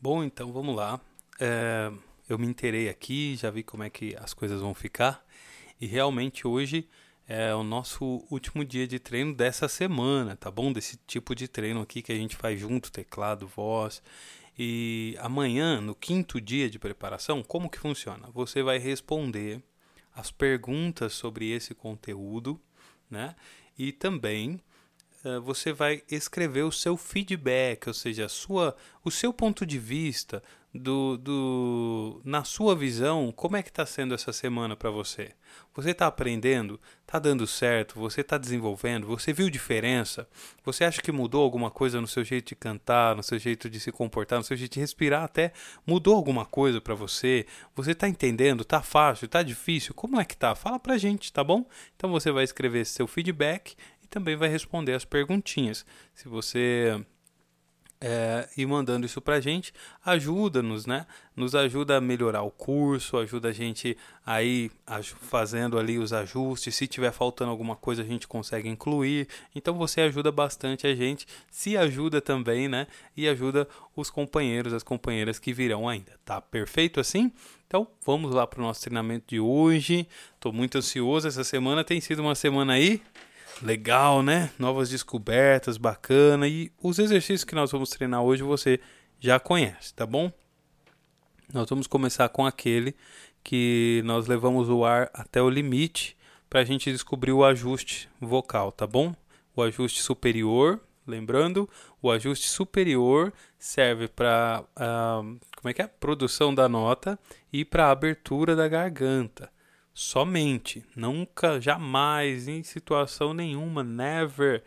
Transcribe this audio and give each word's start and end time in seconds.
Bom, 0.00 0.22
então 0.22 0.52
vamos 0.52 0.76
lá. 0.76 1.00
É, 1.40 1.90
eu 2.28 2.38
me 2.38 2.46
inteirei 2.46 2.88
aqui, 2.88 3.34
já 3.34 3.50
vi 3.50 3.64
como 3.64 3.82
é 3.82 3.90
que 3.90 4.14
as 4.16 4.32
coisas 4.32 4.60
vão 4.60 4.72
ficar. 4.72 5.26
E 5.80 5.86
realmente 5.86 6.46
hoje 6.46 6.88
é 7.26 7.52
o 7.52 7.64
nosso 7.64 8.24
último 8.30 8.64
dia 8.64 8.86
de 8.86 9.00
treino 9.00 9.34
dessa 9.34 9.66
semana, 9.66 10.36
tá 10.36 10.52
bom? 10.52 10.72
Desse 10.72 10.96
tipo 11.04 11.34
de 11.34 11.48
treino 11.48 11.80
aqui 11.80 12.00
que 12.00 12.12
a 12.12 12.14
gente 12.14 12.36
faz 12.36 12.60
junto, 12.60 12.92
teclado, 12.92 13.48
voz. 13.48 14.00
E 14.56 15.16
amanhã, 15.18 15.80
no 15.80 15.96
quinto 15.96 16.40
dia 16.40 16.70
de 16.70 16.78
preparação, 16.78 17.42
como 17.42 17.68
que 17.68 17.80
funciona? 17.80 18.30
Você 18.32 18.62
vai 18.62 18.78
responder 18.78 19.60
as 20.14 20.30
perguntas 20.30 21.12
sobre 21.12 21.50
esse 21.50 21.74
conteúdo, 21.74 22.60
né? 23.10 23.34
E 23.76 23.90
também 23.90 24.60
você 25.42 25.72
vai 25.72 26.02
escrever 26.10 26.62
o 26.62 26.72
seu 26.72 26.96
feedback, 26.96 27.88
ou 27.88 27.94
seja, 27.94 28.26
a 28.26 28.28
sua, 28.28 28.76
o 29.04 29.10
seu 29.10 29.32
ponto 29.32 29.66
de 29.66 29.78
vista 29.78 30.42
do, 30.74 31.16
do 31.16 32.20
na 32.24 32.44
sua 32.44 32.74
visão, 32.76 33.32
como 33.34 33.56
é 33.56 33.62
que 33.62 33.70
está 33.70 33.86
sendo 33.86 34.14
essa 34.14 34.32
semana 34.32 34.76
para 34.76 34.90
você? 34.90 35.32
Você 35.74 35.90
está 35.90 36.06
aprendendo? 36.06 36.78
Está 37.06 37.18
dando 37.18 37.46
certo? 37.46 37.98
Você 37.98 38.20
está 38.20 38.36
desenvolvendo? 38.36 39.06
Você 39.06 39.32
viu 39.32 39.48
diferença? 39.48 40.28
Você 40.64 40.84
acha 40.84 41.00
que 41.00 41.10
mudou 41.10 41.42
alguma 41.42 41.70
coisa 41.70 42.00
no 42.00 42.06
seu 42.06 42.22
jeito 42.22 42.48
de 42.48 42.56
cantar, 42.56 43.16
no 43.16 43.22
seu 43.22 43.38
jeito 43.38 43.70
de 43.70 43.80
se 43.80 43.90
comportar, 43.90 44.38
no 44.38 44.44
seu 44.44 44.56
jeito 44.56 44.74
de 44.74 44.80
respirar? 44.80 45.24
Até 45.24 45.52
mudou 45.86 46.14
alguma 46.14 46.44
coisa 46.44 46.80
para 46.80 46.94
você? 46.94 47.46
Você 47.74 47.92
está 47.92 48.08
entendendo? 48.08 48.62
Está 48.62 48.82
fácil? 48.82 49.24
Está 49.24 49.42
difícil? 49.42 49.94
Como 49.94 50.20
é 50.20 50.24
que 50.24 50.36
tá? 50.36 50.54
Fala 50.54 50.78
para 50.78 50.98
gente, 50.98 51.32
tá 51.32 51.42
bom? 51.42 51.64
Então 51.96 52.10
você 52.10 52.30
vai 52.30 52.44
escrever 52.44 52.84
seu 52.84 53.06
feedback 53.06 53.74
também 54.08 54.36
vai 54.36 54.48
responder 54.48 54.94
as 54.94 55.04
perguntinhas. 55.04 55.84
Se 56.14 56.28
você 56.28 57.04
é, 58.00 58.48
mandando 58.66 59.06
isso 59.06 59.20
para 59.20 59.36
a 59.36 59.40
gente, 59.40 59.72
ajuda-nos, 60.04 60.86
né? 60.86 61.06
Nos 61.34 61.54
ajuda 61.54 61.96
a 61.96 62.00
melhorar 62.00 62.42
o 62.42 62.50
curso, 62.50 63.16
ajuda 63.16 63.48
a 63.48 63.52
gente 63.52 63.96
aí 64.24 64.70
fazendo 65.04 65.78
ali 65.78 65.98
os 65.98 66.12
ajustes. 66.12 66.74
Se 66.74 66.86
tiver 66.86 67.12
faltando 67.12 67.50
alguma 67.50 67.74
coisa, 67.74 68.02
a 68.02 68.04
gente 68.04 68.28
consegue 68.28 68.68
incluir. 68.68 69.26
Então 69.54 69.74
você 69.74 70.00
ajuda 70.02 70.30
bastante 70.30 70.86
a 70.86 70.94
gente, 70.94 71.26
se 71.50 71.76
ajuda 71.76 72.20
também, 72.20 72.68
né? 72.68 72.86
E 73.16 73.28
ajuda 73.28 73.66
os 73.96 74.10
companheiros, 74.10 74.72
as 74.72 74.82
companheiras 74.82 75.38
que 75.38 75.52
virão 75.52 75.88
ainda. 75.88 76.12
Tá 76.24 76.40
perfeito 76.40 77.00
assim? 77.00 77.32
Então 77.66 77.86
vamos 78.04 78.32
lá 78.32 78.46
para 78.46 78.60
o 78.60 78.62
nosso 78.62 78.80
treinamento 78.80 79.26
de 79.28 79.40
hoje. 79.40 80.06
Estou 80.34 80.52
muito 80.52 80.78
ansioso. 80.78 81.26
Essa 81.26 81.42
semana 81.42 81.82
tem 81.82 82.00
sido 82.00 82.20
uma 82.22 82.34
semana 82.34 82.74
aí 82.74 83.02
legal, 83.62 84.22
né? 84.22 84.50
Novas 84.58 84.90
descobertas, 84.90 85.76
bacana. 85.76 86.46
E 86.46 86.72
os 86.82 86.98
exercícios 86.98 87.44
que 87.44 87.54
nós 87.54 87.70
vamos 87.70 87.90
treinar 87.90 88.22
hoje 88.22 88.42
você 88.42 88.80
já 89.18 89.38
conhece, 89.40 89.94
tá 89.94 90.06
bom? 90.06 90.32
Nós 91.52 91.68
vamos 91.68 91.86
começar 91.86 92.28
com 92.28 92.46
aquele 92.46 92.94
que 93.42 94.02
nós 94.04 94.26
levamos 94.26 94.68
o 94.68 94.84
ar 94.84 95.10
até 95.14 95.40
o 95.42 95.48
limite 95.48 96.16
para 96.48 96.60
a 96.60 96.64
gente 96.64 96.90
descobrir 96.90 97.32
o 97.32 97.44
ajuste 97.44 98.08
vocal, 98.20 98.70
tá 98.70 98.86
bom? 98.86 99.14
O 99.56 99.62
ajuste 99.62 100.02
superior, 100.02 100.80
lembrando, 101.06 101.68
o 102.02 102.10
ajuste 102.10 102.48
superior 102.48 103.32
serve 103.58 104.08
para 104.08 104.62
uh, 104.76 105.38
como 105.56 105.70
é 105.70 105.72
que 105.72 105.82
é? 105.82 105.86
Produção 105.86 106.54
da 106.54 106.68
nota 106.68 107.18
e 107.52 107.64
para 107.64 107.90
abertura 107.90 108.54
da 108.54 108.68
garganta 108.68 109.50
somente, 109.98 110.84
nunca, 110.94 111.60
jamais, 111.60 112.46
em 112.46 112.62
situação 112.62 113.34
nenhuma, 113.34 113.82
never. 113.82 114.62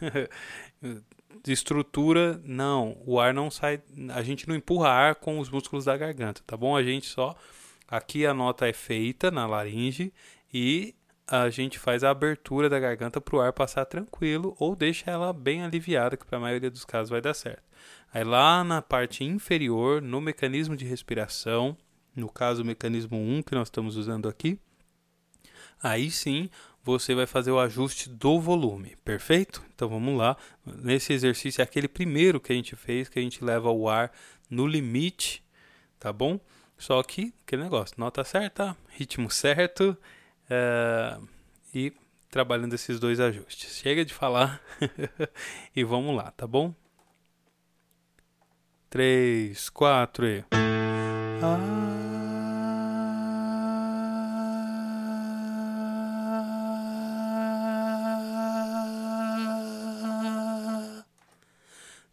de 1.44 1.52
estrutura, 1.52 2.40
não, 2.42 2.96
o 3.04 3.20
ar 3.20 3.34
não 3.34 3.50
sai, 3.50 3.82
a 4.14 4.22
gente 4.22 4.48
não 4.48 4.56
empurra 4.56 4.88
ar 4.88 5.14
com 5.16 5.38
os 5.38 5.50
músculos 5.50 5.84
da 5.84 5.94
garganta, 5.94 6.40
tá 6.46 6.56
bom? 6.56 6.74
A 6.74 6.82
gente 6.82 7.06
só, 7.06 7.36
aqui 7.86 8.24
a 8.24 8.32
nota 8.32 8.66
é 8.66 8.72
feita 8.72 9.30
na 9.30 9.46
laringe 9.46 10.10
e 10.52 10.94
a 11.26 11.50
gente 11.50 11.78
faz 11.78 12.02
a 12.02 12.10
abertura 12.10 12.70
da 12.70 12.80
garganta 12.80 13.20
para 13.20 13.36
o 13.36 13.40
ar 13.42 13.52
passar 13.52 13.84
tranquilo 13.84 14.56
ou 14.58 14.74
deixa 14.74 15.10
ela 15.10 15.34
bem 15.34 15.62
aliviada, 15.62 16.16
que 16.16 16.24
para 16.24 16.38
a 16.38 16.40
maioria 16.40 16.70
dos 16.70 16.86
casos 16.86 17.10
vai 17.10 17.20
dar 17.20 17.34
certo. 17.34 17.62
Aí 18.10 18.24
lá 18.24 18.64
na 18.64 18.80
parte 18.80 19.22
inferior, 19.22 20.00
no 20.00 20.18
mecanismo 20.18 20.74
de 20.74 20.86
respiração, 20.86 21.76
no 22.14 22.28
caso 22.28 22.62
o 22.62 22.64
mecanismo 22.64 23.16
1 23.16 23.42
que 23.42 23.54
nós 23.54 23.68
estamos 23.68 23.96
usando 23.96 24.28
aqui, 24.28 24.58
aí 25.82 26.10
sim 26.10 26.50
você 26.84 27.14
vai 27.14 27.26
fazer 27.26 27.50
o 27.50 27.60
ajuste 27.60 28.08
do 28.08 28.40
volume, 28.40 28.96
perfeito? 29.04 29.62
Então 29.74 29.88
vamos 29.88 30.18
lá. 30.18 30.36
Nesse 30.66 31.12
exercício 31.12 31.60
é 31.60 31.64
aquele 31.64 31.88
primeiro 31.88 32.40
que 32.40 32.52
a 32.52 32.56
gente 32.56 32.74
fez, 32.74 33.08
que 33.08 33.18
a 33.18 33.22
gente 33.22 33.44
leva 33.44 33.70
o 33.70 33.88
ar 33.88 34.12
no 34.50 34.66
limite, 34.66 35.44
tá 35.98 36.12
bom? 36.12 36.40
Só 36.76 37.00
que 37.02 37.32
aquele 37.46 37.62
negócio, 37.62 37.94
nota 37.98 38.24
certa, 38.24 38.76
ritmo 38.88 39.30
certo 39.30 39.96
é, 40.50 41.18
e 41.72 41.92
trabalhando 42.28 42.74
esses 42.74 42.98
dois 42.98 43.20
ajustes. 43.20 43.76
Chega 43.76 44.04
de 44.04 44.12
falar 44.12 44.60
e 45.76 45.84
vamos 45.84 46.16
lá, 46.16 46.32
tá 46.32 46.46
bom? 46.46 46.74
3, 48.90 49.70
4 49.70 50.26
e. 50.26 50.44
Ah. 51.40 52.01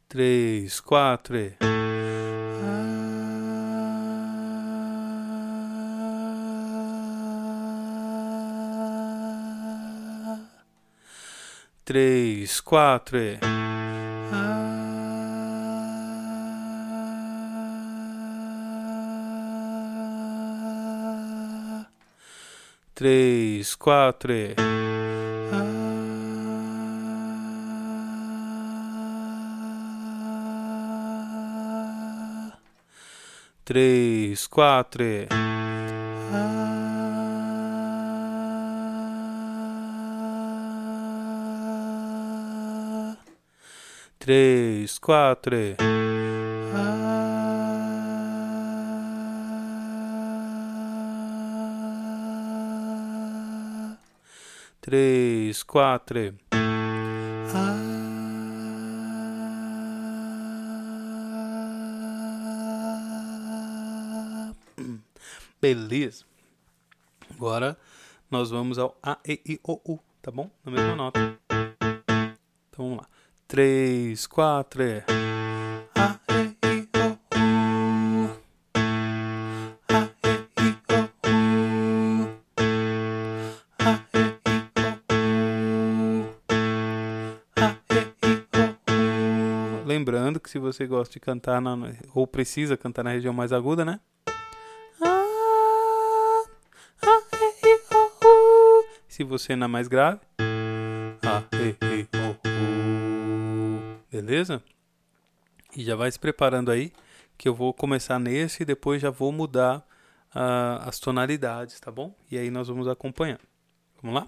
Três, 0.10 0.80
quatro 0.80 1.38
e. 1.38 1.54
Três, 11.86 12.60
quatro 12.60 13.18
e. 13.18 13.40
Três, 22.96 23.76
quatro 23.76 24.34
e. 24.34 24.79
três, 33.70 34.48
quatro. 34.48 35.04
E... 35.04 35.28
Três, 44.18 44.98
quatro. 44.98 45.56
E... 45.56 45.76
Três, 54.82 55.62
quatro. 55.62 56.18
E... 56.18 57.89
Beleza. 65.62 66.24
Agora 67.30 67.78
nós 68.32 68.50
vamos 68.50 68.78
ao 68.78 68.98
A, 69.04 69.18
E, 69.28 69.42
I, 69.46 69.60
O, 69.64 69.74
U, 69.94 70.00
tá 70.22 70.32
bom? 70.32 70.50
Na 70.64 70.72
mesma 70.72 70.96
nota. 70.96 71.20
Então 72.70 72.86
vamos 72.86 72.98
lá. 73.00 73.08
3, 73.48 74.26
4 74.28 74.84
e. 74.84 75.04
A, 75.96 76.20
E, 76.30 76.56
I, 76.66 76.88
O, 76.96 77.08
U. 77.36 78.30
A, 79.90 80.10
E, 80.24 80.34
I, 80.62 80.78
O, 80.88 81.00
U. 81.28 82.30
A, 83.80 83.92
E, 84.14 84.18
I, 84.22 84.68
O, 84.88 85.74
U. 86.24 86.30
A, 87.56 87.76
E, 87.90 88.00
I, 88.28 88.34
O, 88.56 89.84
U. 89.84 89.86
Lembrando 89.86 90.40
que 90.40 90.50
se 90.50 90.60
você 90.60 90.86
gosta 90.88 91.12
de 91.14 91.20
cantar 91.20 91.60
na, 91.62 91.76
ou 92.14 92.26
precisa 92.28 92.78
cantar 92.78 93.04
na 93.04 93.12
região 93.12 93.34
mais 93.34 93.52
aguda, 93.52 93.84
né? 93.84 94.00
Se 99.20 99.24
você 99.26 99.54
na 99.54 99.68
mais 99.68 99.90
grave. 99.90 100.22
A, 100.40 101.44
E, 101.58 101.76
E, 101.84 102.08
O, 102.16 102.32
U. 102.48 104.00
Beleza? 104.10 104.64
E 105.76 105.84
já 105.84 105.94
vai 105.94 106.10
se 106.10 106.18
preparando 106.18 106.72
aí, 106.72 106.94
que 107.38 107.50
eu 107.50 107.54
vou 107.54 107.74
começar 107.74 108.18
nesse 108.18 108.64
e 108.64 108.66
depois 108.66 109.02
já 109.02 109.10
vou 109.10 109.34
mudar 109.34 109.80
uh, 110.34 110.88
as 110.88 111.02
tonalidades, 111.02 111.78
tá 111.82 111.92
bom? 111.92 112.16
E 112.32 112.38
aí 112.38 112.50
nós 112.50 112.70
vamos 112.70 112.88
acompanhando. 112.88 113.42
Vamos 114.02 114.22
lá? 114.22 114.28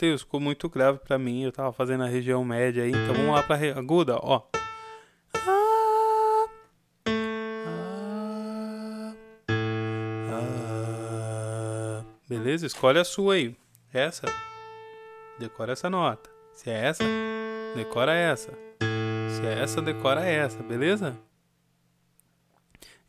Matheus, 0.00 0.22
ficou 0.22 0.40
muito 0.40 0.66
grave 0.66 0.98
para 0.98 1.18
mim. 1.18 1.42
Eu 1.42 1.52
tava 1.52 1.74
fazendo 1.74 2.04
a 2.04 2.06
região 2.06 2.42
média 2.42 2.84
aí. 2.84 2.88
Então 2.88 3.14
vamos 3.14 3.34
lá 3.34 3.42
pra 3.42 3.56
aguda, 3.78 4.16
ó. 4.16 4.42
Beleza? 12.26 12.64
Escolhe 12.64 12.98
a 12.98 13.04
sua 13.04 13.34
aí. 13.34 13.54
Essa? 13.92 14.24
Decora 15.38 15.72
essa 15.72 15.90
nota. 15.90 16.30
Se 16.54 16.70
é 16.70 16.86
essa, 16.86 17.04
decora 17.76 18.14
essa. 18.14 18.52
Se 19.36 19.46
é 19.46 19.62
essa, 19.62 19.82
decora 19.82 20.24
essa, 20.24 20.62
beleza? 20.62 21.14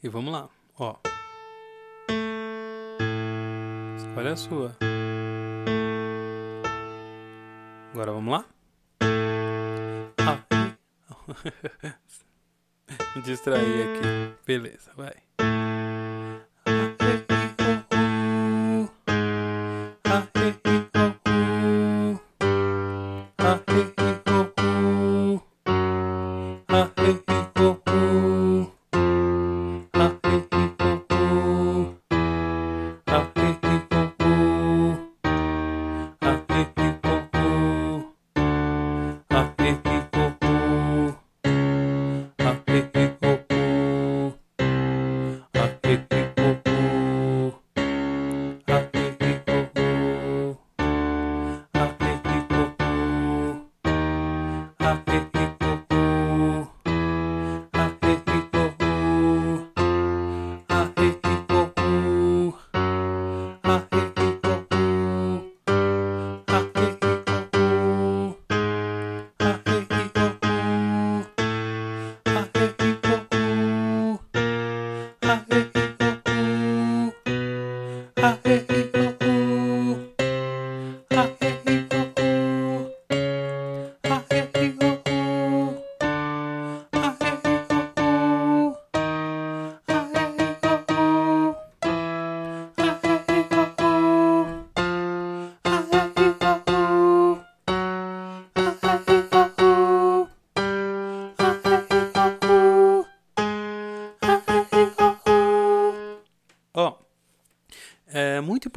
E 0.04 0.10
vamos 0.10 0.34
lá, 0.34 0.50
ó. 0.78 0.98
Escolhe 3.98 4.28
a 4.28 4.36
sua. 4.36 4.91
Agora 7.94 8.12
vamos 8.14 8.32
lá? 8.32 8.46
Ah. 10.20 10.44
Me 13.16 13.22
distrair 13.22 13.84
aqui. 13.84 14.36
Beleza, 14.46 14.92
vai. 14.96 15.31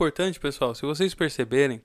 Importante, 0.04 0.38
pessoal, 0.38 0.74
se 0.74 0.82
vocês 0.82 1.14
perceberem 1.14 1.80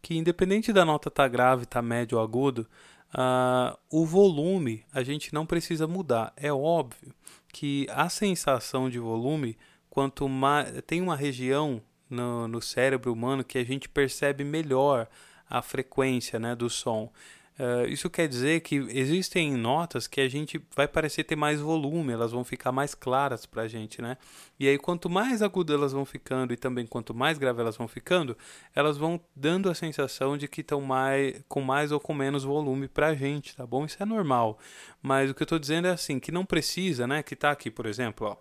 que 0.00 0.16
independente 0.16 0.72
da 0.72 0.84
nota 0.84 1.08
estar 1.08 1.24
tá 1.24 1.28
grave, 1.28 1.64
estar 1.64 1.80
tá 1.80 1.82
médio 1.82 2.18
ou 2.18 2.22
agudo, 2.22 2.68
uh, 3.12 3.76
o 3.90 4.06
volume 4.06 4.84
a 4.92 5.02
gente 5.02 5.34
não 5.34 5.44
precisa 5.44 5.88
mudar. 5.88 6.32
É 6.36 6.52
óbvio 6.52 7.12
que 7.52 7.88
a 7.90 8.08
sensação 8.08 8.88
de 8.88 9.00
volume, 9.00 9.58
quanto 9.90 10.28
mais 10.28 10.70
tem 10.86 11.02
uma 11.02 11.16
região 11.16 11.82
no, 12.08 12.46
no 12.46 12.62
cérebro 12.62 13.12
humano 13.12 13.42
que 13.42 13.58
a 13.58 13.64
gente 13.64 13.88
percebe 13.88 14.44
melhor 14.44 15.08
a 15.50 15.60
frequência 15.60 16.38
né, 16.38 16.54
do 16.54 16.70
som. 16.70 17.10
Uh, 17.56 17.86
isso 17.86 18.10
quer 18.10 18.26
dizer 18.26 18.62
que 18.62 18.74
existem 18.90 19.52
notas 19.56 20.08
que 20.08 20.20
a 20.20 20.28
gente 20.28 20.60
vai 20.74 20.88
parecer 20.88 21.22
ter 21.22 21.36
mais 21.36 21.60
volume, 21.60 22.12
elas 22.12 22.32
vão 22.32 22.42
ficar 22.42 22.72
mais 22.72 22.96
claras 22.96 23.46
para 23.46 23.62
a 23.62 23.68
gente, 23.68 24.02
né? 24.02 24.16
E 24.58 24.66
aí, 24.66 24.76
quanto 24.76 25.08
mais 25.08 25.40
agudas 25.40 25.76
elas 25.76 25.92
vão 25.92 26.04
ficando 26.04 26.52
e 26.52 26.56
também 26.56 26.84
quanto 26.84 27.14
mais 27.14 27.38
grave 27.38 27.60
elas 27.60 27.76
vão 27.76 27.86
ficando, 27.86 28.36
elas 28.74 28.98
vão 28.98 29.20
dando 29.36 29.70
a 29.70 29.74
sensação 29.74 30.36
de 30.36 30.48
que 30.48 30.62
estão 30.62 30.80
mais, 30.80 31.44
com 31.48 31.60
mais 31.60 31.92
ou 31.92 32.00
com 32.00 32.12
menos 32.12 32.42
volume 32.42 32.88
para 32.88 33.08
a 33.08 33.14
gente, 33.14 33.54
tá 33.54 33.64
bom? 33.64 33.84
Isso 33.84 34.02
é 34.02 34.06
normal. 34.06 34.58
Mas 35.00 35.30
o 35.30 35.34
que 35.34 35.42
eu 35.42 35.46
estou 35.46 35.58
dizendo 35.58 35.86
é 35.86 35.90
assim, 35.90 36.18
que 36.18 36.32
não 36.32 36.44
precisa, 36.44 37.06
né? 37.06 37.22
Que 37.22 37.36
tá 37.36 37.52
aqui, 37.52 37.70
por 37.70 37.86
exemplo, 37.86 38.26
ó. 38.26 38.36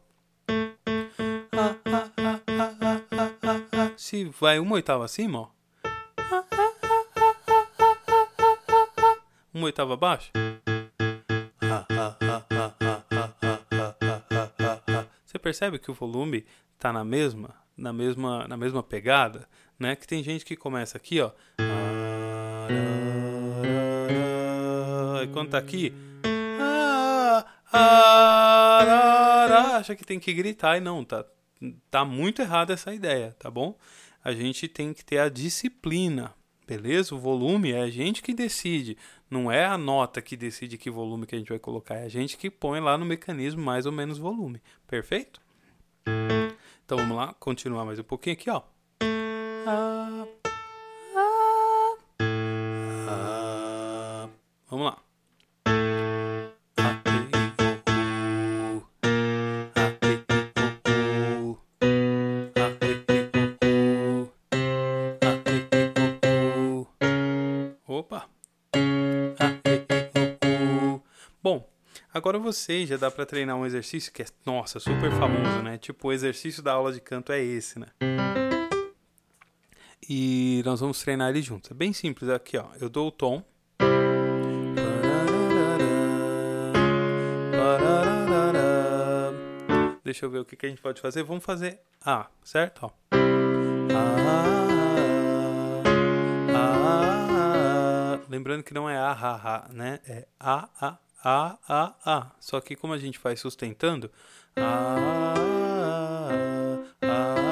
Se 3.96 4.26
vai 4.40 4.58
uma 4.58 4.76
oitava 4.76 5.06
acima, 5.06 5.40
ó. 5.40 5.63
Uma 9.54 9.66
oitava 9.66 9.94
abaixo? 9.94 10.32
Você 15.26 15.40
percebe 15.40 15.80
que 15.80 15.92
o 15.92 15.94
volume 15.94 16.46
está 16.76 16.92
na 16.92 17.04
mesma, 17.04 17.56
na 17.78 17.94
mesma, 17.94 18.48
na 18.48 18.58
mesma 18.58 18.84
pegada, 18.84 19.48
né? 19.80 19.96
Que 19.96 20.08
tem 20.08 20.24
gente 20.24 20.46
que 20.46 20.56
começa 20.56 20.98
aqui, 20.98 21.22
ó. 21.22 21.32
E 25.24 25.28
quando 25.28 25.52
tá 25.52 25.58
aqui, 25.58 25.94
acha 29.84 29.96
que 29.96 30.06
tem 30.06 30.20
que 30.20 30.34
gritar 30.34 30.78
e 30.78 30.80
não, 30.80 31.04
tá, 31.04 31.26
tá 31.92 32.06
muito 32.06 32.42
errada 32.42 32.74
essa 32.74 32.94
ideia, 32.94 33.36
tá 33.38 33.52
bom? 33.52 33.78
A 34.24 34.32
gente 34.32 34.68
tem 34.68 34.94
que 34.94 35.04
ter 35.04 35.20
a 35.20 35.30
disciplina, 35.30 36.34
beleza? 36.68 37.14
O 37.16 37.20
volume 37.20 37.72
é 37.72 37.82
a 37.82 37.90
gente 37.90 38.22
que 38.22 38.34
decide. 38.34 38.98
Não 39.30 39.52
é 39.52 39.66
a 39.66 39.78
nota 39.78 40.22
que 40.22 40.38
decide 40.38 40.78
que 40.78 40.90
volume 40.90 41.26
que 41.26 41.36
a 41.36 41.38
gente 41.38 41.50
vai 41.50 41.60
colocar, 41.60 41.96
é 41.96 42.06
a 42.06 42.10
gente 42.10 42.38
que 42.38 42.50
põe 42.50 42.80
lá 42.80 42.98
no 42.98 43.06
mecanismo 43.06 43.62
mais 43.62 43.86
ou 43.86 43.92
menos 43.92 44.18
volume. 44.18 44.62
Perfeito? 44.88 45.42
Então 46.86 46.98
vamos 46.98 47.18
lá, 47.18 47.34
continuar 47.40 47.86
mais 47.86 48.00
um 48.00 48.04
pouquinho 48.04 48.36
aqui, 48.36 48.50
ó. 48.50 48.62
Ah, 49.66 50.28
ah, 51.16 51.98
ah. 53.08 54.30
Vamos 54.70 54.86
lá. 54.86 55.03
Agora 72.24 72.40
vocês 72.40 72.88
já 72.88 72.96
dá 72.96 73.12
para 73.12 73.26
treinar 73.26 73.58
um 73.58 73.66
exercício 73.66 74.10
que 74.10 74.22
é, 74.22 74.26
nossa, 74.46 74.80
super 74.80 75.12
famoso, 75.12 75.62
né? 75.62 75.78
Tipo, 75.78 76.08
o 76.08 76.12
exercício 76.14 76.64
da 76.64 76.72
aula 76.72 76.94
de 76.94 77.02
canto 77.02 77.34
é 77.34 77.44
esse, 77.44 77.78
né? 77.78 77.88
E 80.08 80.62
nós 80.64 80.80
vamos 80.80 81.02
treinar 81.02 81.32
ele 81.32 81.42
juntos. 81.42 81.70
É 81.70 81.74
bem 81.74 81.92
simples 81.92 82.30
aqui, 82.30 82.58
ó. 82.58 82.68
Eu 82.80 82.88
dou 82.88 83.10
o 83.10 83.12
tom. 83.12 83.44
Deixa 90.02 90.26
eu 90.26 90.30
ver 90.30 90.40
o 90.40 90.46
que, 90.46 90.56
que 90.56 90.66
a 90.66 90.70
gente 90.70 90.82
pode 90.82 91.02
fazer. 91.02 91.24
Vamos 91.24 91.44
fazer 91.44 91.82
A, 92.06 92.28
certo? 92.42 92.86
Ó. 92.86 92.92
Lembrando 98.30 98.64
que 98.64 98.74
não 98.74 98.90
é 98.90 98.96
A, 98.96 99.12
A, 99.12 99.56
A, 99.58 99.74
né? 99.74 100.00
É 100.08 100.26
A, 100.40 100.70
A, 100.80 100.98
a, 101.24 101.58
A, 101.68 101.94
A. 102.06 102.32
Só 102.40 102.60
que 102.60 102.76
como 102.76 102.94
a 102.94 102.98
gente 102.98 103.20
vai 103.20 103.36
sustentando, 103.38 104.12
A, 104.56 105.36
A, 107.02 107.44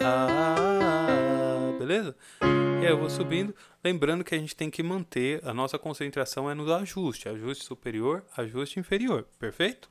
A, 0.00 0.26
A, 1.74 1.78
beleza? 1.78 2.16
E 2.80 2.86
aí 2.86 2.90
eu 2.90 2.98
vou 2.98 3.10
subindo, 3.10 3.54
lembrando 3.84 4.24
que 4.24 4.34
a 4.34 4.38
gente 4.38 4.56
tem 4.56 4.70
que 4.70 4.82
manter 4.82 5.40
a 5.44 5.52
nossa 5.52 5.78
concentração 5.78 6.50
é 6.50 6.54
no 6.54 6.72
ajuste, 6.72 7.28
ajuste 7.28 7.64
superior, 7.64 8.24
ajuste 8.36 8.80
inferior, 8.80 9.26
perfeito? 9.38 9.90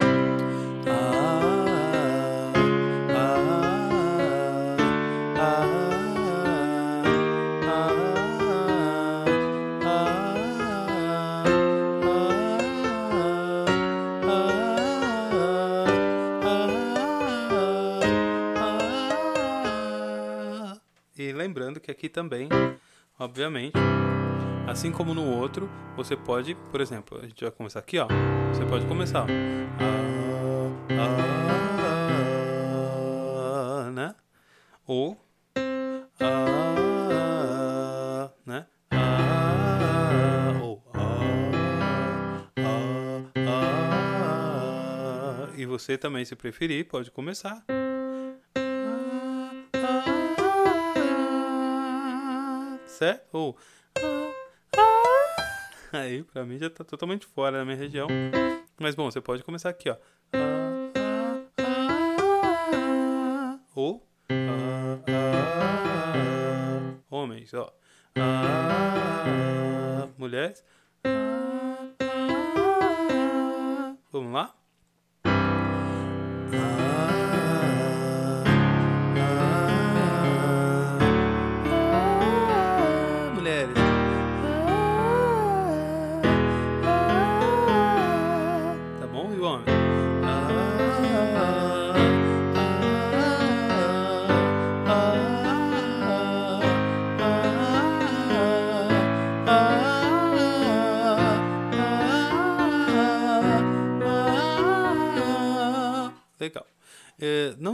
Ah, 0.00 1.21
lembrando 21.52 21.78
que 21.78 21.90
aqui 21.90 22.08
também, 22.08 22.48
obviamente, 23.18 23.74
assim 24.66 24.90
como 24.90 25.12
no 25.12 25.22
outro, 25.22 25.68
você 25.94 26.16
pode, 26.16 26.54
por 26.70 26.80
exemplo, 26.80 27.20
a 27.22 27.26
gente 27.26 27.44
vai 27.44 27.50
começar 27.52 27.78
aqui, 27.78 27.98
ó. 27.98 28.08
Você 28.54 28.64
pode 28.64 28.86
começar, 28.86 29.26
né? 33.92 34.14
Ou 34.86 35.20
né? 38.46 38.66
Ou. 40.58 40.82
E 45.54 45.66
você 45.66 45.98
também, 45.98 46.24
se 46.24 46.34
preferir, 46.34 46.88
pode 46.88 47.10
começar. 47.10 47.62
Certo? 53.02 53.26
Ou 53.32 53.58
aí 55.90 56.22
pra 56.22 56.44
mim 56.44 56.56
já 56.56 56.70
tá 56.70 56.84
totalmente 56.84 57.26
fora 57.26 57.58
da 57.58 57.64
minha 57.64 57.76
região. 57.76 58.06
Mas 58.78 58.94
bom, 58.94 59.10
você 59.10 59.20
pode 59.20 59.42
começar 59.42 59.70
aqui, 59.70 59.90
ó. 59.90 59.96
Ou 63.74 64.06
homens, 67.10 67.52
ó. 67.54 67.74
mulheres. 70.16 70.64
Vamos 74.12 74.32
lá? 74.32 74.54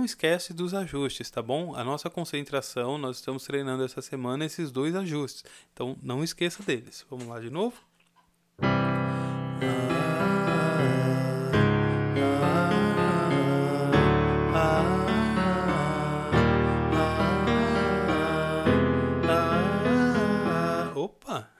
Esquece 0.08 0.52
dos 0.52 0.74
ajustes, 0.74 1.30
tá 1.30 1.42
bom? 1.42 1.74
A 1.74 1.84
nossa 1.84 2.08
concentração, 2.08 2.98
nós 2.98 3.16
estamos 3.18 3.44
treinando 3.44 3.84
essa 3.84 4.00
semana 4.00 4.44
esses 4.44 4.70
dois 4.70 4.96
ajustes. 4.96 5.44
Então, 5.72 5.96
não 6.02 6.24
esqueça 6.24 6.62
deles. 6.62 7.04
Vamos 7.10 7.26
lá 7.26 7.40
de 7.40 7.50
novo? 7.50 7.76
Opa! 20.94 21.50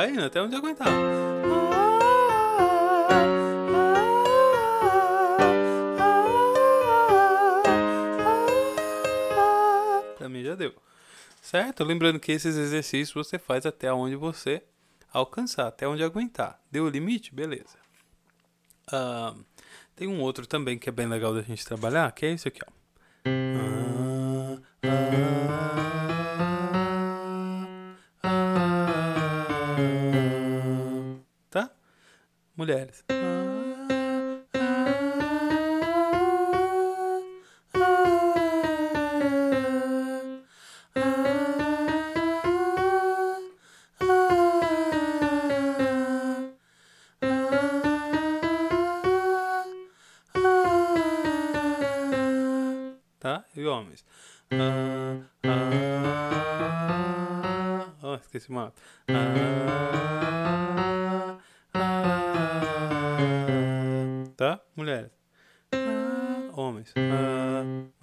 Vai 0.00 0.12
indo 0.12 0.24
até 0.24 0.40
onde 0.40 0.56
aguentar. 0.56 0.88
Mim 10.26 10.42
já 10.42 10.54
deu. 10.54 10.72
Certo? 11.42 11.84
Lembrando 11.84 12.18
que 12.18 12.32
esses 12.32 12.56
exercícios 12.56 13.12
você 13.12 13.38
faz 13.38 13.66
até 13.66 13.92
onde 13.92 14.16
você 14.16 14.62
alcançar, 15.12 15.66
até 15.66 15.86
onde 15.86 16.02
aguentar. 16.02 16.58
Deu 16.70 16.84
o 16.84 16.88
limite? 16.88 17.34
Beleza. 17.34 17.76
Ah, 18.90 19.34
tem 19.94 20.08
um 20.08 20.22
outro 20.22 20.46
também 20.46 20.78
que 20.78 20.88
é 20.88 20.92
bem 20.92 21.08
legal 21.08 21.34
da 21.34 21.42
gente 21.42 21.62
trabalhar, 21.62 22.10
que 22.12 22.24
é 22.24 22.32
esse 22.32 22.48
aqui, 22.48 22.60
ó. 22.66 22.72
Ah, 23.26 24.60
ah, 24.84 25.69
Mulheres. 32.60 33.02
Tá? 33.06 33.49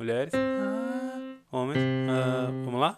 Mulheres. 0.07 0.33
Ah, 0.33 1.35
homens. 1.51 1.79
Ah, 2.09 2.49
vamos 2.63 2.79
lá? 2.79 2.97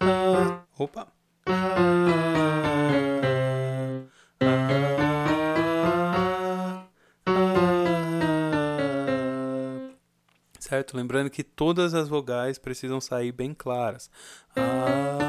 Ah, 0.00 0.64
opa. 0.78 1.12
Certo? 10.58 10.96
Lembrando 10.96 11.30
que 11.30 11.44
todas 11.44 11.92
as 11.94 12.08
vogais 12.08 12.58
precisam 12.58 13.00
sair 13.00 13.32
bem 13.32 13.54
claras. 13.54 14.10
Ah, 14.56 15.25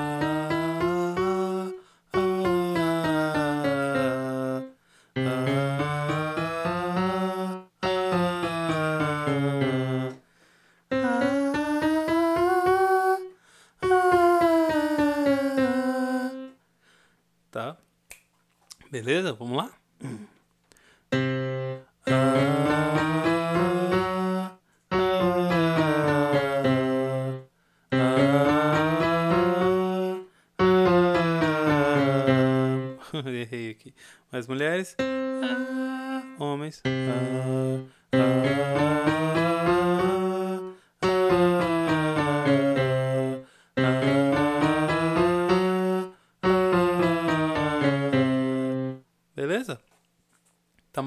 Beleza? 18.92 19.34
Vamos 19.34 19.58
lá? 19.58 19.72
Errei 22.06 22.67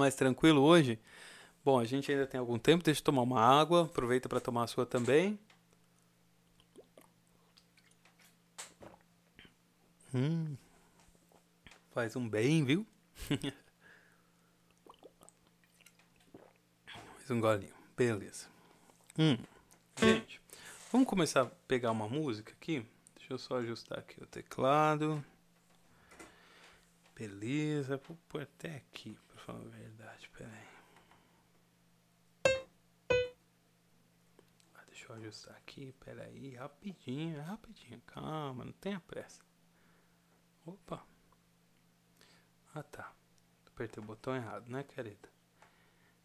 mais 0.00 0.14
tranquilo 0.14 0.62
hoje? 0.62 0.98
Bom, 1.64 1.78
a 1.78 1.84
gente 1.84 2.10
ainda 2.10 2.26
tem 2.26 2.40
algum 2.40 2.58
tempo, 2.58 2.82
deixa 2.82 3.00
eu 3.00 3.04
tomar 3.04 3.22
uma 3.22 3.40
água, 3.40 3.84
aproveita 3.84 4.28
para 4.28 4.40
tomar 4.40 4.64
a 4.64 4.66
sua 4.66 4.86
também. 4.86 5.38
Hum. 10.14 10.56
Faz 11.92 12.16
um 12.16 12.28
bem, 12.28 12.64
viu? 12.64 12.86
Mais 17.16 17.30
um 17.30 17.40
golinho. 17.40 17.74
Beleza. 17.96 18.46
Hum. 19.18 19.36
Gente, 19.98 20.40
vamos 20.90 21.06
começar 21.06 21.42
a 21.42 21.46
pegar 21.68 21.90
uma 21.90 22.08
música 22.08 22.52
aqui? 22.52 22.84
Deixa 23.16 23.34
eu 23.34 23.38
só 23.38 23.58
ajustar 23.58 23.98
aqui 23.98 24.20
o 24.22 24.26
teclado. 24.26 25.22
Beleza. 27.14 28.00
Vou 28.08 28.16
pôr 28.28 28.42
até 28.42 28.76
aqui, 28.76 29.16
falar 29.40 29.60
a 29.60 29.68
verdade. 29.68 30.28
Pera 30.30 30.50
aí. 30.50 30.68
Ah, 34.74 34.84
deixa 34.86 35.12
eu 35.12 35.16
ajustar 35.16 35.56
aqui. 35.56 35.92
Pera 36.04 36.24
aí. 36.24 36.54
Rapidinho, 36.54 37.42
rapidinho. 37.42 38.00
Calma, 38.06 38.64
não 38.64 38.72
tenha 38.72 39.00
pressa. 39.00 39.42
Opa. 40.64 41.04
Ah, 42.74 42.82
tá. 42.82 43.12
Apertei 43.66 44.02
o 44.02 44.06
botão 44.06 44.36
errado, 44.36 44.68
né, 44.68 44.84
querida? 44.84 45.28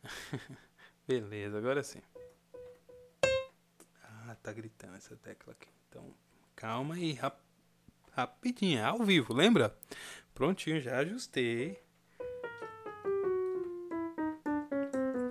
Beleza, 1.07 1.57
agora 1.57 1.81
sim. 1.81 2.01
Ah, 4.03 4.35
tá 4.43 4.51
gritando 4.51 4.95
essa 4.95 5.15
tecla 5.15 5.53
aqui. 5.53 5.69
Então, 5.87 6.13
calma 6.55 6.95
aí, 6.95 7.13
rap 7.13 7.39
rapidinho, 8.11 8.79
é 8.79 8.83
ao 8.83 9.03
vivo, 9.03 9.33
lembra? 9.33 9.77
Prontinho, 10.33 10.79
já 10.81 10.99
ajustei. 10.99 11.81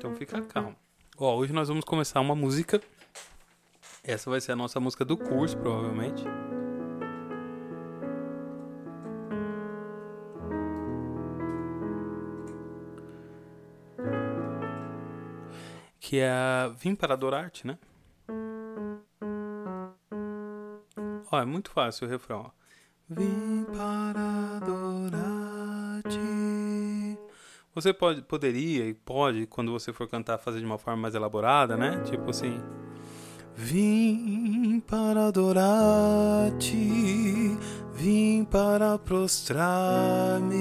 Então 0.04 0.14
fica 0.14 0.42
calmo. 0.42 0.76
Ó, 1.16 1.34
hoje 1.34 1.50
nós 1.54 1.68
vamos 1.68 1.82
começar 1.82 2.20
uma 2.20 2.34
música. 2.34 2.78
Essa 4.02 4.28
vai 4.28 4.38
ser 4.38 4.52
a 4.52 4.56
nossa 4.56 4.78
música 4.78 5.02
do 5.02 5.16
curso, 5.16 5.56
provavelmente. 5.56 6.22
que 15.98 16.18
é 16.20 16.70
Vim 16.78 16.94
para 16.94 17.14
adorar-te, 17.14 17.66
né? 17.66 17.78
Ó, 21.32 21.40
é 21.40 21.46
muito 21.46 21.70
fácil 21.70 22.06
o 22.06 22.10
refrão. 22.10 22.40
Ó. 22.40 22.50
Vim 23.08 23.64
para 23.72 24.58
adorar-te. 24.58 25.13
Você 27.74 27.92
pode, 27.92 28.22
poderia 28.22 28.86
e 28.86 28.94
pode, 28.94 29.46
quando 29.46 29.72
você 29.72 29.92
for 29.92 30.08
cantar, 30.08 30.38
fazer 30.38 30.60
de 30.60 30.64
uma 30.64 30.78
forma 30.78 31.02
mais 31.02 31.14
elaborada, 31.14 31.76
né? 31.76 32.00
Tipo 32.04 32.30
assim. 32.30 32.60
Vim 33.56 34.80
para 34.86 35.26
adorar-te, 35.28 36.76
vim 37.94 38.44
para 38.44 38.98
prostrar-me, 38.98 40.60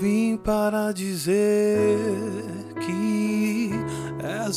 vim 0.00 0.36
para 0.36 0.92
dizer 0.92 2.55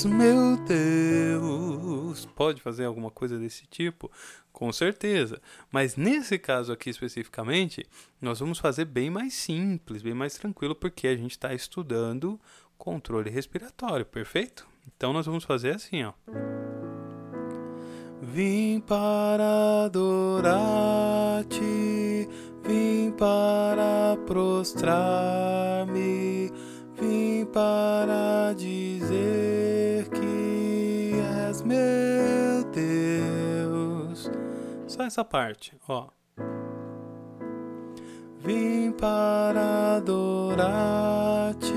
meu 0.05 0.55
Deus. 0.67 2.27
Pode 2.35 2.61
fazer 2.61 2.85
alguma 2.85 3.09
coisa 3.09 3.39
desse 3.39 3.65
tipo? 3.65 4.11
Com 4.53 4.71
certeza. 4.71 5.41
Mas 5.71 5.95
nesse 5.95 6.37
caso 6.37 6.71
aqui 6.71 6.91
especificamente, 6.91 7.83
nós 8.21 8.39
vamos 8.39 8.59
fazer 8.59 8.85
bem 8.85 9.09
mais 9.09 9.33
simples, 9.33 10.03
bem 10.03 10.13
mais 10.13 10.35
tranquilo, 10.35 10.75
porque 10.75 11.07
a 11.07 11.15
gente 11.15 11.31
está 11.31 11.55
estudando 11.55 12.39
controle 12.77 13.31
respiratório, 13.31 14.05
perfeito? 14.05 14.67
Então 14.95 15.11
nós 15.11 15.25
vamos 15.25 15.43
fazer 15.43 15.73
assim, 15.75 16.03
ó. 16.03 16.13
Vim 18.21 18.79
para 18.85 19.85
adorar-te, 19.85 21.57
vim 22.63 23.11
para 23.17 24.17
prostrar-me 24.27 25.49
vim 26.99 27.45
para 27.45 28.53
dizer 28.57 29.78
meu 31.69 32.63
Deus. 32.71 34.31
Só 34.87 35.03
essa 35.03 35.23
parte, 35.23 35.77
ó. 35.87 36.07
Vim 38.43 38.91
para 38.93 39.97
adorar-te, 39.97 41.67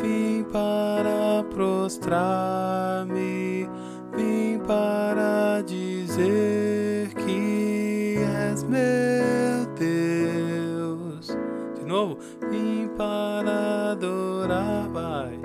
vim 0.00 0.44
para 0.50 1.44
prostrar-me, 1.50 3.18
vim 4.16 4.58
para 4.66 5.60
dizer 5.66 7.12
que 7.14 8.16
és 8.50 8.62
meu 8.62 9.66
Deus. 9.76 11.36
De 11.74 11.84
novo, 11.84 12.16
vim 12.48 12.88
para 12.96 13.90
adorar, 13.90 14.88
vai. 14.88 15.38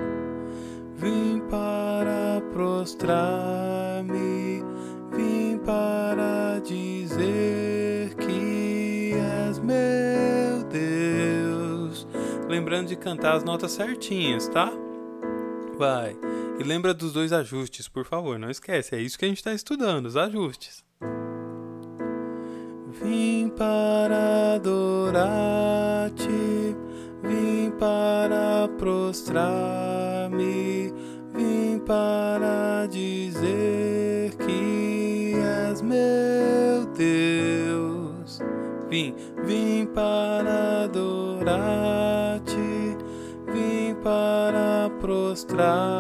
Vim 0.96 1.42
para 1.50 2.42
prostrar-me, 2.54 3.41
cantar 13.02 13.36
as 13.36 13.44
notas 13.44 13.72
certinhas, 13.72 14.48
tá? 14.48 14.72
Vai. 15.78 16.16
E 16.60 16.64
lembra 16.64 16.94
dos 16.94 17.12
dois 17.12 17.34
ajustes, 17.34 17.88
por 17.88 18.06
favor, 18.06 18.38
não 18.38 18.52
esquece, 18.52 18.96
é 18.96 19.02
isso 19.02 19.18
que 19.18 19.26
a 19.26 19.28
gente 19.28 19.38
está 19.38 19.52
estudando, 19.54 20.06
os 20.06 20.16
ajustes. 20.16 20.86
Vim 23.02 23.52
para 23.58 24.54
adorar-te, 24.56 26.28
vim 27.24 27.72
para 27.80 28.70
prostrar-me, 28.78 29.34
vim 31.34 31.80
para 31.80 32.86
dizer 32.88 34.36
que 34.36 35.34
és 35.36 35.82
meu 35.82 36.86
Deus. 36.96 38.40
Vim, 38.88 39.16
vim 39.44 39.88
para 39.88 40.84
adorar-te, 40.84 42.12
vim 42.12 42.21
para 44.04 44.90
prostrar-me, 45.00 45.96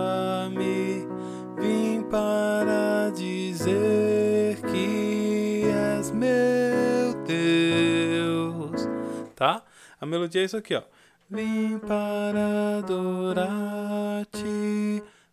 vim 1.59 2.03
para 2.09 3.11
dizer 3.15 4.59
que 4.61 5.63
és 5.65 6.11
meu 6.11 7.13
Deus, 7.25 8.87
tá? 9.35 9.63
A 9.99 10.05
melodia 10.05 10.41
é 10.41 10.45
isso 10.45 10.57
aqui, 10.57 10.75
ó. 10.75 10.81
Vim 11.29 11.79
para 11.79 12.79
adorar-te, 12.79 14.41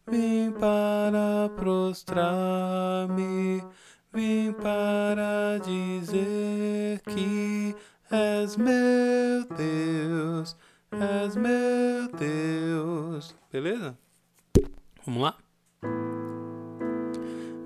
vim 0.06 0.52
para 0.52 1.48
prostrar-me, 1.56 2.44
vim 4.12 4.52
para 4.52 5.58
dizer 5.64 7.00
que 7.00 7.74
és 8.10 8.56
meu 8.56 9.44
Deus, 9.56 10.56
és 10.92 11.36
meu 11.36 12.08
Deus. 12.18 13.34
Beleza? 13.52 13.96
Vamos 15.04 15.22
lá? 15.22 15.34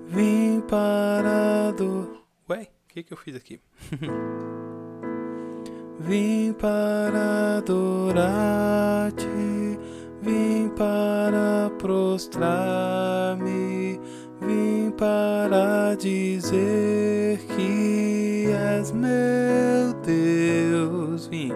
Vim 0.07 0.61
para 0.61 1.69
adorar. 1.69 2.21
Ué? 2.49 2.63
O 2.63 2.87
que, 2.87 3.03
que 3.03 3.13
eu 3.13 3.17
fiz 3.17 3.35
aqui? 3.35 3.59
vim 5.99 6.53
para 6.53 7.57
adorar-te, 7.57 9.25
vim 10.21 10.69
para 10.69 11.71
prostrar-me, 11.79 12.39
vim 14.41 14.91
para 14.91 15.95
dizer 15.95 17.39
que 17.55 18.47
és 18.51 18.91
meu 18.91 19.93
Deus. 20.05 21.27
Vim, 21.27 21.51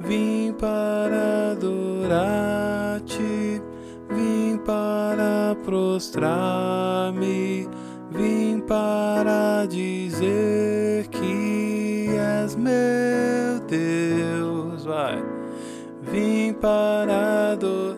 vim 0.00 0.39
para 0.60 1.52
adorar-te, 1.52 3.62
vim 4.10 4.58
para 4.58 5.56
prostrar-me 5.64 7.68
vim 8.10 8.60
para 8.60 9.66
dizer 9.66 11.06
que 11.08 12.08
és 12.16 12.56
meu 12.56 13.60
Deus, 13.68 14.84
vai. 14.84 15.22
Vim 16.02 16.52
para 16.54 17.54
do. 17.54 17.96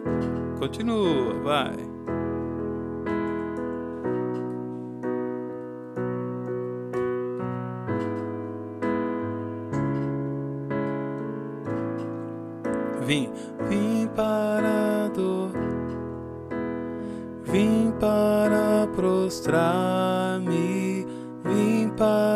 Continua, 0.59 1.35
vai. 1.43 1.92
Vim, 13.07 13.31
vim 13.69 14.09
para 14.15 15.09
do. 15.15 15.51
Vim 17.45 17.93
para 17.99 18.87
prostrar-me, 18.95 20.55
vim 21.45 21.91
para 21.97 22.32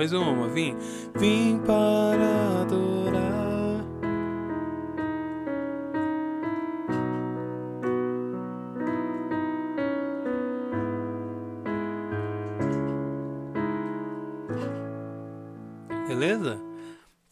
Mais 0.00 0.14
uma, 0.14 0.48
vim. 0.48 0.74
Vim 1.14 1.58
para 1.58 2.62
adorar. 2.62 3.20
Beleza? 16.08 16.58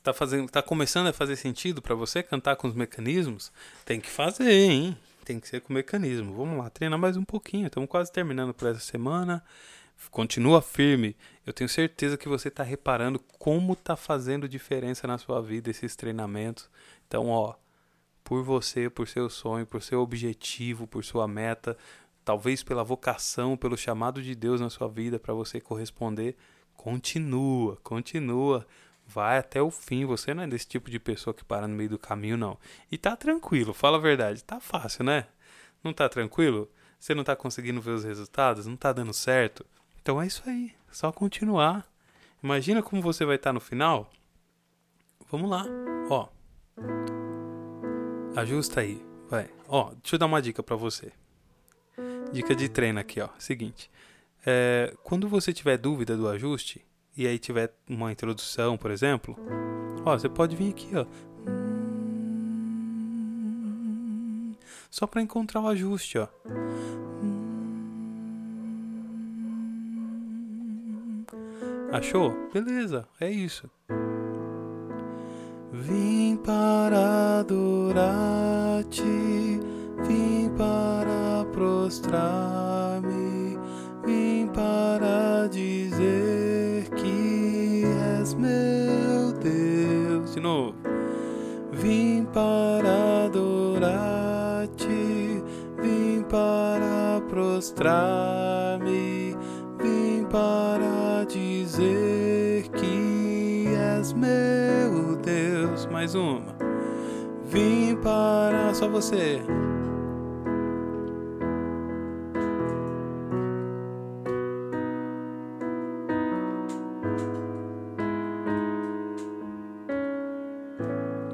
Tá 0.02 0.12
fazendo, 0.12 0.50
tá 0.50 0.60
começando 0.60 1.06
a 1.06 1.12
fazer 1.14 1.36
sentido 1.36 1.80
para 1.80 1.94
você 1.94 2.22
cantar 2.22 2.56
com 2.56 2.68
os 2.68 2.74
mecanismos? 2.74 3.50
Tem 3.86 3.98
que 3.98 4.10
fazer, 4.10 4.52
hein? 4.52 4.94
Tem 5.24 5.40
que 5.40 5.48
ser 5.48 5.62
com 5.62 5.72
mecanismo. 5.72 6.34
Vamos 6.36 6.58
lá, 6.58 6.68
treinar 6.68 6.98
mais 6.98 7.16
um 7.16 7.24
pouquinho. 7.24 7.68
Estamos 7.68 7.88
quase 7.88 8.12
terminando 8.12 8.52
por 8.52 8.68
essa 8.68 8.80
semana 8.80 9.42
continua 10.10 10.62
firme, 10.62 11.16
eu 11.44 11.52
tenho 11.52 11.68
certeza 11.68 12.16
que 12.16 12.28
você 12.28 12.48
está 12.48 12.62
reparando 12.62 13.18
como 13.38 13.72
está 13.72 13.96
fazendo 13.96 14.48
diferença 14.48 15.06
na 15.06 15.18
sua 15.18 15.42
vida 15.42 15.70
esses 15.70 15.96
treinamentos. 15.96 16.70
Então, 17.06 17.28
ó, 17.28 17.54
por 18.22 18.42
você, 18.42 18.90
por 18.90 19.08
seu 19.08 19.28
sonho, 19.30 19.66
por 19.66 19.82
seu 19.82 20.00
objetivo, 20.00 20.86
por 20.86 21.04
sua 21.04 21.26
meta, 21.26 21.76
talvez 22.24 22.62
pela 22.62 22.84
vocação, 22.84 23.56
pelo 23.56 23.76
chamado 23.76 24.22
de 24.22 24.34
Deus 24.34 24.60
na 24.60 24.68
sua 24.68 24.86
vida 24.86 25.18
para 25.18 25.32
você 25.32 25.60
corresponder, 25.60 26.36
continua, 26.76 27.76
continua. 27.82 28.66
Vai 29.06 29.38
até 29.38 29.62
o 29.62 29.70
fim. 29.70 30.04
Você 30.04 30.34
não 30.34 30.42
é 30.42 30.46
desse 30.46 30.66
tipo 30.66 30.90
de 30.90 30.98
pessoa 30.98 31.32
que 31.32 31.42
para 31.42 31.66
no 31.66 31.74
meio 31.74 31.88
do 31.88 31.98
caminho, 31.98 32.36
não. 32.36 32.58
E 32.92 32.98
tá 32.98 33.16
tranquilo, 33.16 33.72
fala 33.72 33.96
a 33.96 34.00
verdade. 34.00 34.44
Tá 34.44 34.60
fácil, 34.60 35.04
né? 35.04 35.26
Não 35.82 35.94
tá 35.94 36.06
tranquilo? 36.06 36.70
Você 37.00 37.14
não 37.14 37.24
tá 37.24 37.34
conseguindo 37.34 37.80
ver 37.80 37.92
os 37.92 38.04
resultados? 38.04 38.66
Não 38.66 38.76
tá 38.76 38.92
dando 38.92 39.14
certo? 39.14 39.64
Então 40.08 40.22
é 40.22 40.26
isso 40.26 40.42
aí, 40.46 40.72
só 40.90 41.12
continuar. 41.12 41.86
Imagina 42.42 42.82
como 42.82 43.02
você 43.02 43.26
vai 43.26 43.36
estar 43.36 43.52
no 43.52 43.60
final. 43.60 44.10
Vamos 45.30 45.50
lá, 45.50 45.66
ó. 46.08 46.28
Ajusta 48.34 48.80
aí, 48.80 49.04
vai. 49.28 49.50
Ó, 49.68 49.90
deixa 49.90 50.14
eu 50.14 50.18
dar 50.18 50.24
uma 50.24 50.40
dica 50.40 50.62
para 50.62 50.76
você. 50.76 51.12
Dica 52.32 52.54
de 52.54 52.70
treino 52.70 52.98
aqui, 52.98 53.20
ó. 53.20 53.28
Seguinte, 53.38 53.90
é, 54.46 54.94
quando 55.04 55.28
você 55.28 55.52
tiver 55.52 55.76
dúvida 55.76 56.16
do 56.16 56.26
ajuste 56.26 56.82
e 57.14 57.26
aí 57.26 57.38
tiver 57.38 57.74
uma 57.86 58.10
introdução, 58.10 58.78
por 58.78 58.90
exemplo, 58.90 59.36
ó, 60.06 60.16
você 60.16 60.30
pode 60.30 60.56
vir 60.56 60.70
aqui, 60.70 60.88
ó. 60.96 61.04
Só 64.90 65.06
para 65.06 65.20
encontrar 65.20 65.60
o 65.60 65.68
ajuste, 65.68 66.16
ó. 66.16 66.28
Achou? 71.90 72.34
Beleza, 72.52 73.08
é 73.18 73.30
isso. 73.30 73.70
Vim 75.72 76.36
para 76.44 77.38
adorar-te, 77.40 79.02
vim 80.06 80.50
para 80.56 81.46
prostrar-me, 81.52 83.58
vim 84.04 84.48
para 84.52 85.48
dizer 85.48 86.90
que 86.90 87.84
és 88.20 88.34
meu 88.34 89.32
Deus. 89.42 90.34
De 90.34 90.40
novo. 90.40 90.74
Vim 91.72 92.26
para 92.34 93.24
adorar-te, 93.26 94.86
vim 95.80 96.22
para 96.28 97.22
prostrar-me, 97.28 98.77
meu 104.18 105.16
Deus. 105.16 105.86
Mais 105.86 106.14
uma. 106.14 106.56
Vim 107.44 107.96
para 107.96 108.74
só 108.74 108.88
você. 108.88 109.40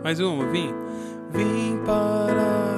Mais 0.02 0.20
uma, 0.20 0.46
vim. 0.48 0.72
Vim 1.32 1.78
para. 1.84 2.73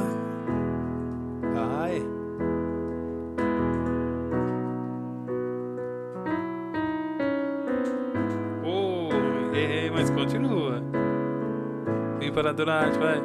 Para 12.46 12.50
adorar, 12.50 12.92
vai. 12.92 13.20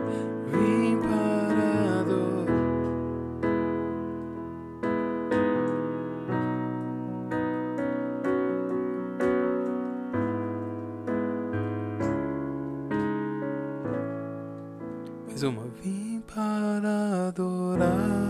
Vim 0.48 0.98
para 1.00 2.00
adorar. 2.02 2.46
Mais 15.28 15.44
uma. 15.44 15.62
Vim 15.84 16.24
para 16.34 17.28
adorar-te, 17.28 18.21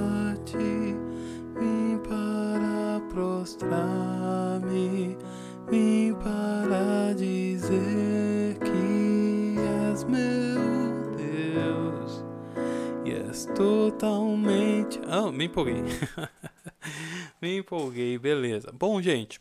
Ah, 15.22 15.32
me 15.32 15.46
empolguei. 15.46 15.76
me 17.40 17.58
empolguei, 17.58 18.18
beleza. 18.18 18.72
Bom, 18.72 19.00
gente, 19.00 19.40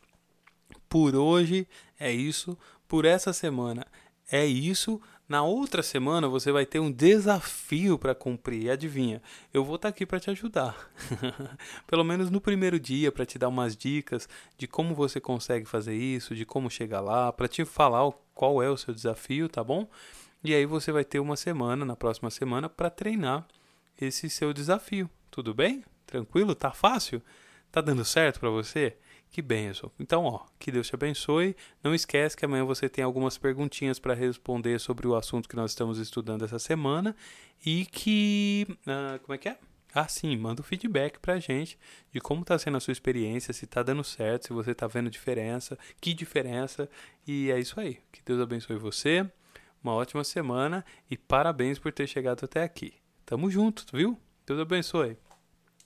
por 0.89 1.17
hoje 1.17 1.67
é 1.99 2.13
isso. 2.13 2.57
Por 2.87 3.07
essa 3.07 3.33
semana 3.33 3.87
é 4.31 4.45
isso. 4.45 5.01
Na 5.27 5.43
outra 5.43 5.83
semana 5.83 6.29
você 6.29 6.53
vai 6.53 6.67
ter 6.67 6.81
um 6.81 6.93
desafio 6.93 7.99
para 7.99 8.15
cumprir. 8.15 8.71
Adivinha? 8.71 9.23
Eu 9.55 9.65
vou 9.65 9.77
estar 9.77 9.89
aqui 9.89 10.05
para 10.05 10.21
te 10.21 10.29
ajudar. 10.29 10.77
Pelo 11.87 12.05
menos 12.05 12.31
no 12.31 12.43
primeiro 12.43 12.79
dia, 12.79 13.11
para 13.11 13.25
te 13.25 13.39
dar 13.39 13.49
umas 13.49 13.75
dicas 13.75 14.29
de 14.59 14.67
como 14.67 14.95
você 14.95 15.19
consegue 15.19 15.65
fazer 15.65 15.95
isso, 15.95 16.35
de 16.35 16.45
como 16.45 16.69
chegar 16.69 17.01
lá, 17.01 17.33
para 17.33 17.49
te 17.49 17.65
falar 17.65 18.11
qual 18.35 18.63
é 18.63 18.69
o 18.69 18.77
seu 18.77 18.93
desafio, 18.93 19.49
tá 19.49 19.65
bom? 19.65 19.89
E 20.45 20.55
aí 20.55 20.67
você 20.67 20.93
vai 20.93 21.05
ter 21.05 21.21
uma 21.21 21.37
semana, 21.37 21.87
na 21.87 21.97
próxima 21.97 22.31
semana, 22.31 22.69
para 22.69 22.91
treinar 22.91 23.47
esse 24.05 24.29
seu 24.31 24.53
desafio. 24.53 25.09
Tudo 25.31 25.55
bem? 25.55 25.85
Tranquilo? 26.07 26.55
Tá 26.55 26.73
fácil? 26.73 27.23
Tá 27.71 27.81
dando 27.81 28.05
certo 28.05 28.41
para 28.41 28.51
você? 28.51 28.97
Que 29.31 29.41
benção. 29.41 29.93
Então, 29.99 30.25
ó, 30.25 30.45
que 30.59 30.73
Deus 30.73 30.89
te 30.89 30.95
abençoe. 30.95 31.55
Não 31.85 31.95
esquece 31.95 32.37
que 32.37 32.45
amanhã 32.45 32.65
você 32.65 32.89
tem 32.89 33.05
algumas 33.05 33.39
perguntinhas 33.39 34.01
para 34.01 34.13
responder 34.13 34.81
sobre 34.81 35.07
o 35.07 35.15
assunto 35.15 35.49
que 35.49 35.55
nós 35.55 35.71
estamos 35.71 35.99
estudando 35.99 36.45
essa 36.45 36.59
semana 36.59 37.15
e 37.65 37.87
que, 37.87 38.67
uh, 38.69 39.21
como 39.21 39.35
é 39.35 39.39
que 39.39 39.49
é? 39.49 39.59
Ah, 39.93 40.07
sim, 40.09 40.37
manda 40.37 40.61
um 40.61 40.65
feedback 40.65 41.19
pra 41.19 41.39
gente 41.39 41.79
de 42.13 42.21
como 42.21 42.45
tá 42.45 42.59
sendo 42.59 42.77
a 42.77 42.81
sua 42.81 42.93
experiência, 42.93 43.53
se 43.53 43.67
tá 43.67 43.83
dando 43.83 44.05
certo, 44.05 44.47
se 44.47 44.53
você 44.53 44.75
tá 44.75 44.87
vendo 44.87 45.11
diferença, 45.11 45.79
que 46.01 46.13
diferença. 46.15 46.89
E 47.27 47.51
é 47.51 47.59
isso 47.59 47.79
aí. 47.79 47.99
Que 48.13 48.23
Deus 48.25 48.41
abençoe 48.41 48.77
você. 48.77 49.29
Uma 49.83 49.95
ótima 49.95 50.23
semana 50.25 50.85
e 51.11 51.17
parabéns 51.17 51.79
por 51.79 51.93
ter 51.93 52.07
chegado 52.07 52.45
até 52.45 52.63
aqui. 52.63 53.00
Tamo 53.31 53.49
junto, 53.49 53.85
viu? 53.93 54.19
Deus 54.45 54.59
abençoe. 54.59 55.17